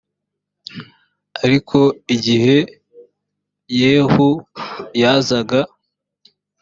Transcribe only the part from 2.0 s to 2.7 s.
igihe